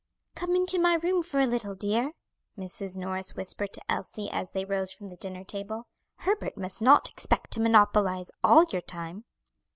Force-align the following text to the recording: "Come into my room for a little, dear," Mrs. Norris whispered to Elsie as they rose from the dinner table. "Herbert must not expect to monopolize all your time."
"Come 0.33 0.55
into 0.55 0.79
my 0.79 0.95
room 0.95 1.21
for 1.21 1.39
a 1.39 1.45
little, 1.45 1.75
dear," 1.75 2.13
Mrs. 2.57 2.95
Norris 2.95 3.35
whispered 3.35 3.71
to 3.73 3.83
Elsie 3.87 4.31
as 4.31 4.51
they 4.51 4.65
rose 4.65 4.91
from 4.91 5.09
the 5.09 5.15
dinner 5.15 5.43
table. 5.43 5.85
"Herbert 6.15 6.57
must 6.57 6.81
not 6.81 7.07
expect 7.07 7.51
to 7.51 7.59
monopolize 7.61 8.31
all 8.43 8.65
your 8.71 8.81
time." 8.81 9.25